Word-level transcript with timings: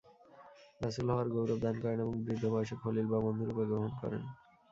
রাসূল 0.81 1.07
হওয়ার 1.09 1.27
গৌরব 1.33 1.59
দান 1.59 1.75
করেন 1.81 1.99
এবং 1.99 2.15
বৃদ্ধ 2.25 2.43
বয়সে 2.53 2.75
খলীল 2.81 3.07
বা 3.09 3.17
বন্ধুরূপে 3.25 3.63
গ্রহণ 3.69 3.91
করেন। 4.01 4.21